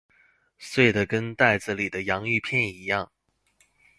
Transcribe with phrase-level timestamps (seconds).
[0.57, 3.07] 碎得跟袋子裡的洋芋片一樣